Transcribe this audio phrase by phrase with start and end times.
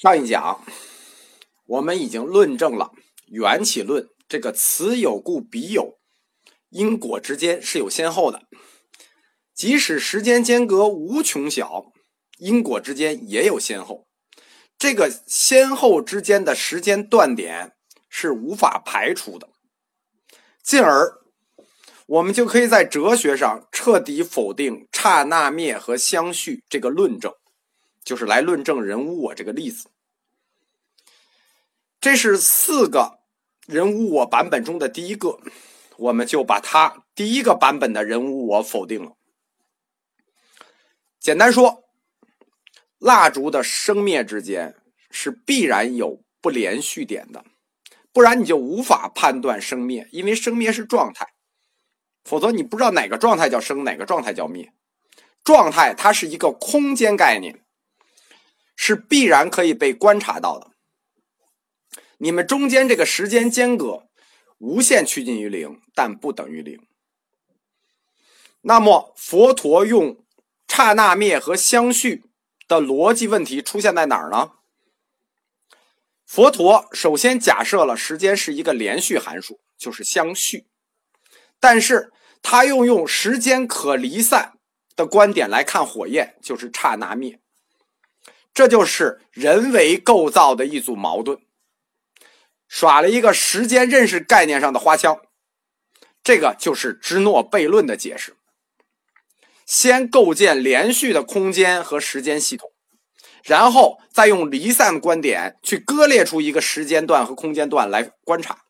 [0.00, 0.64] 上一讲
[1.66, 2.92] 我们已经论证了
[3.26, 5.98] 缘起论这个此有故彼有，
[6.68, 8.42] 因果之间是有先后的，
[9.52, 11.86] 即使时间间隔无穷小，
[12.36, 14.06] 因果之间也有先后，
[14.78, 17.72] 这个先后之间的时间断点
[18.08, 19.48] 是无法排除的，
[20.62, 21.18] 进而
[22.06, 27.34] 我们就可以在哲学上彻底否定刹那灭和相续这个论证。
[28.08, 29.90] 就是来论证人无我这个例子，
[32.00, 33.18] 这是四个
[33.66, 35.38] 人无我版本中的第一个，
[35.98, 39.12] 我们就把它第一个版本的人无我否定了。
[41.20, 41.84] 简单说，
[42.96, 44.74] 蜡烛的生灭之间
[45.10, 47.44] 是必然有不连续点的，
[48.10, 51.34] 不然你就无法判断生灭，因为生灭是状态，
[52.24, 54.72] 否则你不知道哪个状态叫生，哪个状态叫灭。
[55.44, 57.66] 状态它是一个空间概念。
[58.88, 60.70] 是必然可以被观察到的。
[62.16, 64.08] 你们中间这个时间间隔
[64.56, 66.80] 无限趋近于零，但不等于零。
[68.62, 70.24] 那么佛陀用
[70.66, 72.24] 刹那灭和相续
[72.66, 74.52] 的逻辑问题出现在哪儿呢？
[76.24, 80.66] 佛陀首先假设了时间是一个连续函数，就是相续，
[81.60, 84.54] 但是他又用时间可离散
[84.96, 87.38] 的观点来看火焰，就是刹那灭。
[88.58, 91.38] 这就是人为构造的一组矛盾，
[92.66, 95.20] 耍了一个时间认识概念上的花枪。
[96.24, 98.34] 这个就是芝诺悖论的解释。
[99.64, 102.72] 先构建连续的空间和时间系统，
[103.44, 108.64] 然后再用离散观点去割裂出一个时间段和空间段来观察。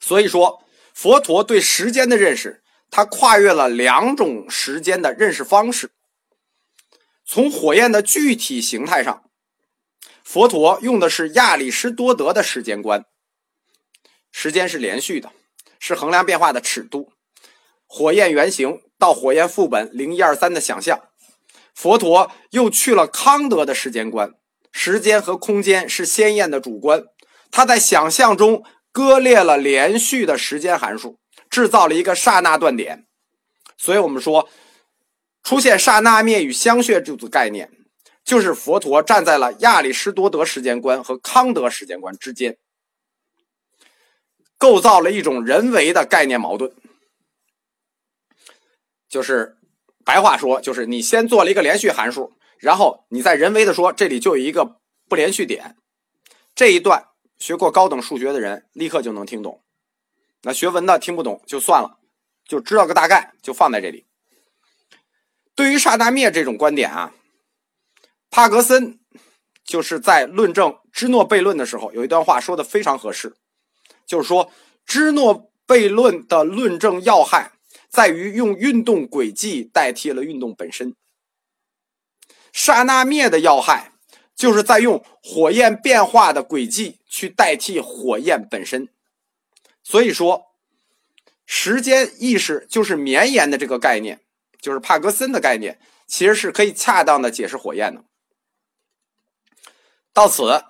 [0.00, 5.92] 所以说，佛陀对时间的认识，他跨越了两种时间的认识方式。
[7.26, 9.24] 从火焰的具体形态上，
[10.22, 13.06] 佛陀用的是亚里士多德的时间观。
[14.30, 15.32] 时间是连续的，
[15.78, 17.12] 是衡量变化的尺度。
[17.86, 21.08] 火焰原型到火焰副本零一二三的想象，
[21.74, 24.34] 佛陀又去了康德的时间观。
[24.70, 27.04] 时间和空间是鲜艳的主观，
[27.50, 31.18] 他在想象中割裂了连续的时间函数，
[31.48, 33.06] 制造了一个刹那断点。
[33.78, 34.48] 所以我们说。
[35.44, 37.70] 出现刹那灭与相续这组概念，
[38.24, 42.56] 就是佛陀站在了亚里士多德时间观和康德时间观之间，
[44.56, 46.74] 构造了一种人为的概念矛盾。
[49.06, 49.58] 就是
[50.02, 55.76] 白话说，就是你先做了一个连续函数，然后你再人为的说这里就有一个不连续点。
[56.54, 59.62] 这一段学过高等数学的人立刻就能听懂，
[60.42, 61.98] 那学文的听不懂就算了，
[62.48, 64.06] 就知道个大概，就放在这里。
[65.54, 67.14] 对于刹那灭这种观点啊，
[68.30, 68.98] 帕格森
[69.64, 73.36] 就是在论证芝诺悖论的时候，有一段话说的非常合适，
[74.06, 74.50] 就是说
[74.84, 77.52] 芝诺悖论的论证要害
[77.88, 80.94] 在于用运动轨迹代替了运动本身，
[82.52, 83.92] 刹那灭的要害
[84.34, 88.88] 就是在用火焰变化的轨迹去代替火焰本身，
[89.84, 90.46] 所以说
[91.46, 94.20] 时间意识就是绵延的这个概念。
[94.64, 98.02] 就是帕格森的概念，其实是可以恰当的解释火焰的。
[100.14, 100.64] 到此，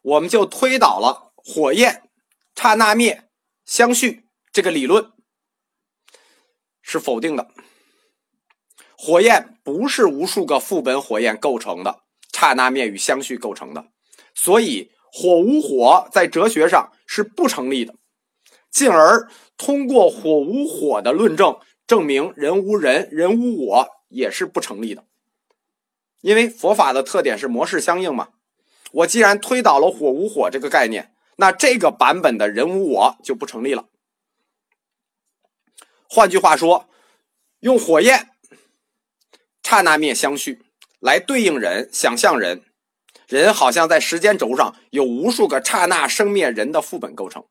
[0.00, 2.08] 我们就推导了火焰
[2.56, 3.28] 刹那灭
[3.66, 5.12] 相续这个理论
[6.80, 7.50] 是否定的。
[8.96, 12.00] 火焰不是无数个副本火焰构成的，
[12.32, 13.88] 刹那灭与相续构成的，
[14.34, 17.94] 所以火无火在哲学上是不成立的。
[18.70, 19.28] 进而
[19.58, 21.60] 通过火无火的论证。
[21.88, 25.06] 证明人无人，人无我也是不成立的，
[26.20, 28.28] 因为佛法的特点是模式相应嘛。
[28.92, 33.88] 我既然推导了火无火这个概念，那这个版本的人无我就不成立了。
[36.10, 36.90] 换句话说，
[37.60, 38.32] 用火焰
[39.62, 40.60] 刹那灭相续
[41.00, 42.64] 来对应人，想象人，
[43.26, 47.46] 人好像在时间轴上有无数个刹那生灭人的副本构成，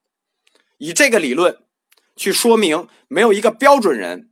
[0.78, 1.58] 以这个理论。
[2.20, 4.32] 去说明没有一个标准人，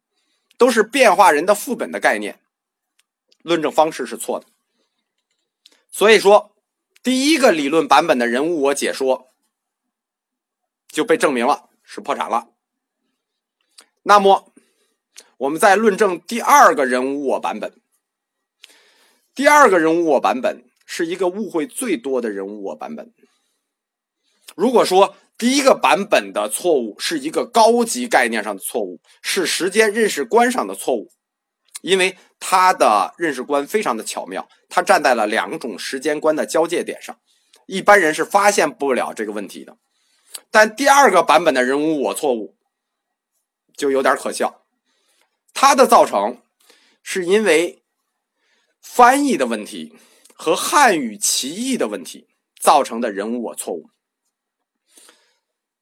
[0.57, 2.39] 都是变化人的副本的概念，
[3.41, 4.45] 论证方式是错的。
[5.91, 6.55] 所以说，
[7.03, 9.33] 第一个理论版本的人物我解说
[10.87, 12.49] 就被证明了是破产了。
[14.03, 14.53] 那么，
[15.37, 17.73] 我们再论证第二个人物我版本。
[19.33, 23.13] 第二个人物我版本是一个误会最多的人物我版本。
[24.55, 31.11] 如果说，第一个版本的错误是一个高级概念上的错误，是时间认识观上的错误，
[31.81, 37.19] 因为他的认识观非常的巧妙，他站在了两种时间观的交界点上，
[37.65, 39.75] 一般人是发现不了这个问题的。
[40.51, 42.55] 但第二个版本的人无我错误
[43.75, 44.61] 就有点可笑，
[45.53, 46.41] 它的造成
[47.03, 47.83] 是因为
[48.81, 49.93] 翻译的问题
[50.33, 52.27] 和汉语歧义的问题
[52.61, 53.89] 造成的人无我错误。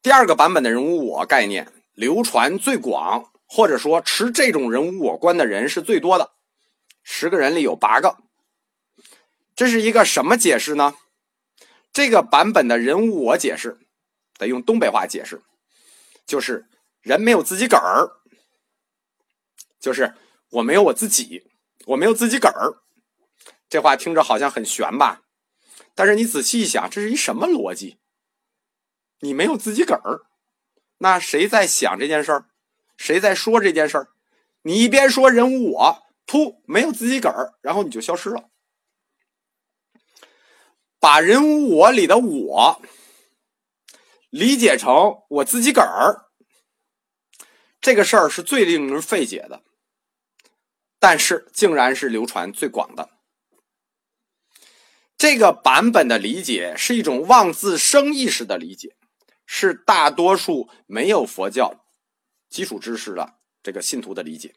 [0.04, 6.34] 第二个版本的人物我概念流传最广，或者说持这种人物我观的人是最多的，
[7.04, 8.18] 十个人里有八个。
[9.56, 10.96] 这是一个什么解释呢？
[11.94, 13.80] 这个版本的人物我解释，
[14.38, 15.42] 得用东北话解释，
[16.26, 16.66] 就是
[17.00, 18.12] 人没有自己个儿，
[19.80, 20.16] 就是
[20.50, 21.44] 我没有我自己，
[21.86, 22.84] 我没有自己个儿。
[23.70, 25.22] 这话听着好像很玄吧？
[25.96, 28.00] 但是你仔细一想，这是一什么逻辑？
[29.24, 30.28] 你没有自己个儿，
[30.98, 32.50] 那谁在想这件事儿？
[32.98, 34.10] 谁在说这件事儿？
[34.64, 38.50] 你一边说人无我，噗，没有自己个儿，然后你就消失了。
[41.00, 42.82] 把人无我里的我
[44.30, 46.28] 理解成我自己个儿，
[47.80, 49.64] 这个事儿是最令人费解的，
[51.00, 53.10] 但是竟然是流传最广的。
[55.18, 58.98] 这个版本的理解是一种妄自生意识的理解。
[59.56, 61.86] 是大多数没有佛教
[62.50, 64.56] 基础知识的这个信徒的理解。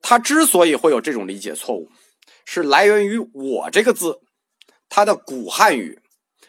[0.00, 1.90] 他之所以会有这种理解错误，
[2.46, 4.22] 是来源于“我”这个字，
[4.88, 6.00] 它的古汉语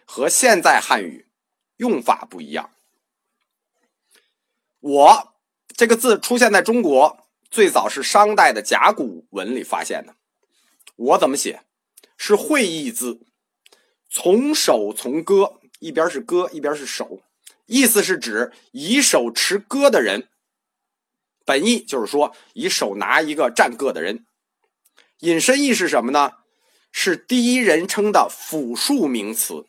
[0.06, 1.28] 和现在汉语
[1.76, 2.72] 用法不一样。
[4.80, 5.36] “我”
[5.76, 10.16] 这个字出现在中国，最早是商代的甲骨文里发现的。
[10.96, 11.66] “我”怎么写？
[12.16, 13.20] 是会意字，
[14.10, 15.60] 从手从歌。
[15.86, 17.22] 一边是戈，一边是手，
[17.68, 20.30] 意思是指以手持戈的人。
[21.46, 24.26] 本意就是说以手拿一个战戈的人。
[25.20, 26.38] 引申义是什么呢？
[26.92, 29.68] 是第一人称的复数名词。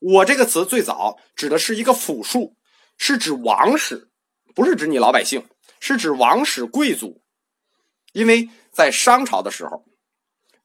[0.00, 2.56] 我这个词最早指的是一个复数，
[2.96, 4.10] 是指王室，
[4.56, 5.46] 不是指你老百姓，
[5.78, 7.22] 是指王室贵族。
[8.12, 9.84] 因为在商朝的时候，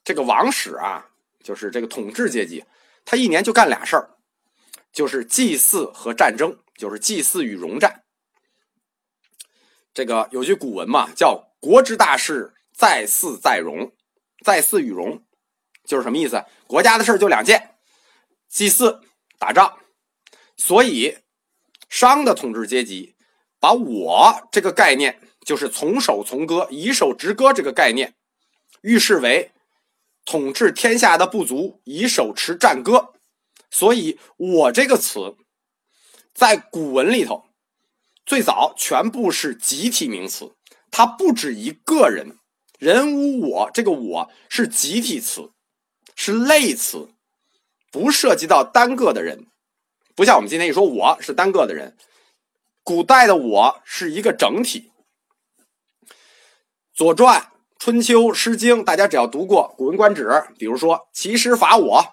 [0.04, 1.12] 这个王室啊，
[1.44, 2.66] 就是这个统治阶级，
[3.06, 4.10] 他一年就干俩事儿。
[4.94, 8.04] 就是祭祀和战争，就是祭祀与戎战。
[9.94, 13.92] 这个有句古文嘛，叫“国之大事，在祀在戎”，
[14.46, 15.24] 在祀与戎，
[15.84, 16.46] 就是什么意思？
[16.68, 17.76] 国家的事就两件：
[18.48, 19.02] 祭祀、
[19.38, 19.80] 打仗。
[20.56, 21.18] 所以，
[21.90, 23.16] 商的统治阶级
[23.60, 28.16] 把我这个概念，就是从手从歌、以手执歌这个概念，
[28.82, 29.52] 预示为
[30.24, 33.14] 统治天下的部族以手持战歌。
[33.74, 35.36] 所以，我这个词
[36.32, 37.46] 在古文里头
[38.24, 40.54] 最早全部是集体名词，
[40.92, 42.38] 它不止一个人。
[42.78, 45.50] 人无我，这个我是集体词，
[46.16, 47.10] 是类词，
[47.92, 49.48] 不涉及到单个的人。
[50.16, 51.98] 不像我们今天一说我是单个的人，
[52.84, 54.92] 古代的我是一个整体。
[56.94, 57.42] 《左传》
[57.80, 60.28] 《春秋》《诗经》，大家只要读过《古文观止》，
[60.60, 62.06] 比如说“其师伐我”。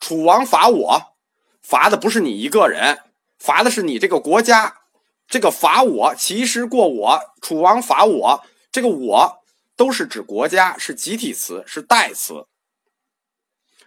[0.00, 1.16] 楚王伐我，
[1.60, 3.00] 伐的不是你一个人，
[3.38, 4.82] 伐的是你这个国家。
[5.26, 9.42] 这个伐我，其实过我，楚王伐我，这个我
[9.76, 12.46] 都是指国家，是集体词，是代词。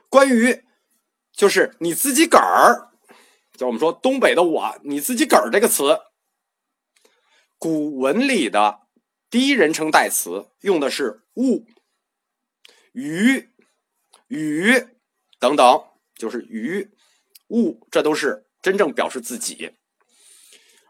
[0.07, 0.63] 关于
[1.33, 2.91] 就是你自己个儿，
[3.57, 6.01] 就我们说东北的我，你自己个儿这个词，
[7.57, 8.81] 古文里的
[9.31, 11.65] 第一人称代词用的是物、
[12.91, 13.49] 鱼、
[14.27, 14.87] 雨
[15.39, 15.85] 等等。
[16.21, 16.91] 就是鱼、
[17.47, 19.71] 物，这都是真正表示自己。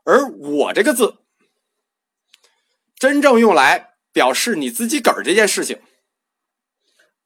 [0.03, 1.19] 而我这个字，
[2.97, 5.79] 真正用来表示你自己个儿这件事情，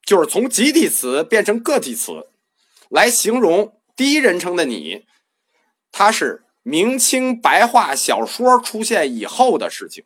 [0.04, 2.28] 就是从集体词变成个体词，
[2.90, 5.08] 来形容第一人称的你。
[5.92, 10.06] 它是明清白话小说出现以后的事情，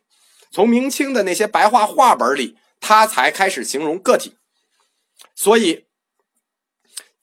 [0.50, 4.38] 从明清的那些白话话本里，它才开始形容个体。
[5.34, 5.89] 所以。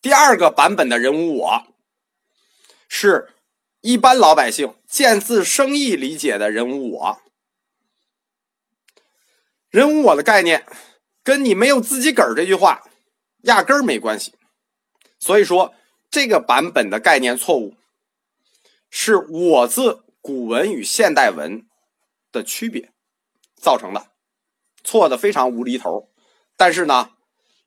[0.01, 1.63] 第二个版本的人无我，
[2.87, 3.33] 是
[3.81, 7.21] 一般老百姓见字生意理解的人无我。
[9.69, 10.65] 人无我的概念，
[11.23, 12.83] 跟你没有自己个儿这句话
[13.43, 14.35] 压根儿没关系。
[15.19, 15.73] 所以说，
[16.09, 17.75] 这个版本的概念错误，
[18.89, 21.67] 是我字古文与现代文
[22.31, 22.93] 的区别
[23.55, 24.11] 造成的，
[24.83, 26.11] 错的非常无厘头。
[26.55, 27.11] 但是呢，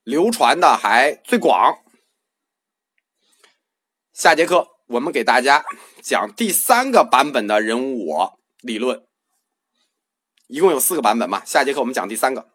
[0.03, 1.80] 流传的还最广。
[4.21, 5.65] 下节课我们给大家
[5.99, 9.01] 讲第三个版本的人物我理论，
[10.45, 12.47] 一共有四个版本嘛，下节课我们讲第三个。